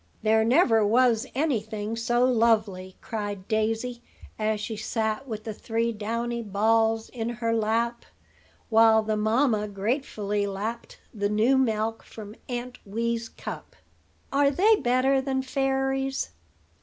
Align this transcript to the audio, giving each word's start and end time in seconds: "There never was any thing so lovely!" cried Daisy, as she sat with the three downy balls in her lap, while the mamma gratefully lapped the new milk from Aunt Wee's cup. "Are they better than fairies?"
"There 0.23 0.43
never 0.43 0.83
was 0.83 1.27
any 1.35 1.59
thing 1.61 1.95
so 1.95 2.25
lovely!" 2.25 2.95
cried 3.01 3.47
Daisy, 3.47 4.01
as 4.39 4.59
she 4.59 4.75
sat 4.75 5.27
with 5.27 5.43
the 5.43 5.53
three 5.53 5.91
downy 5.91 6.41
balls 6.41 7.09
in 7.09 7.29
her 7.29 7.53
lap, 7.53 8.05
while 8.69 9.03
the 9.03 9.15
mamma 9.15 9.67
gratefully 9.67 10.47
lapped 10.47 10.99
the 11.13 11.29
new 11.29 11.55
milk 11.55 12.01
from 12.01 12.35
Aunt 12.49 12.79
Wee's 12.83 13.29
cup. 13.29 13.75
"Are 14.33 14.49
they 14.49 14.75
better 14.77 15.21
than 15.21 15.43
fairies?" 15.43 16.31